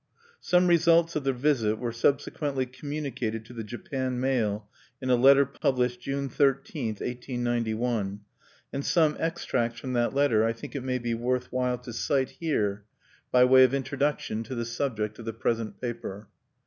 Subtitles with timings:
[0.39, 4.67] Some results of the visit were subsequently communicated to the "Japan Mail,"
[4.99, 8.21] in a letter published June 13, 1891,
[8.73, 12.31] and some extracts from that letter I think it may be worth while to cite
[12.39, 12.83] here,
[13.31, 16.27] by way of introduction to the subject of the present paper.